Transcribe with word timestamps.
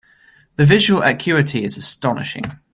The 0.55 0.65
visual 0.65 1.03
acuity 1.03 1.63
is 1.63 1.77
astonishing. 1.77 2.41